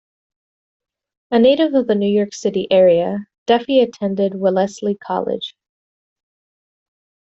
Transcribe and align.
A 1.29 1.37
native 1.37 1.75
of 1.75 1.85
the 1.85 1.93
New 1.93 2.07
York 2.11 2.33
City 2.33 2.67
area, 2.71 3.27
Duffy 3.45 3.81
attended 3.81 4.33
Wellesley 4.33 4.95
College. 4.95 5.55